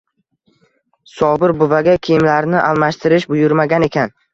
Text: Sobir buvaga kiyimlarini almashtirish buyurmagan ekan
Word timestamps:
Sobir 1.11 1.55
buvaga 1.61 1.97
kiyimlarini 2.11 2.61
almashtirish 2.67 3.33
buyurmagan 3.37 3.93
ekan 3.95 4.21